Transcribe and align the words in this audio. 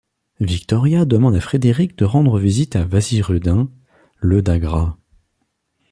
Victoria 0.39 1.05
demande 1.05 1.35
à 1.35 1.39
Frédéric 1.39 1.95
de 1.95 2.05
rendre 2.05 2.39
visite 2.39 2.75
à 2.75 2.85
Waziruddin, 2.85 3.69
le 4.17 4.41
d'Agra. 4.41 4.97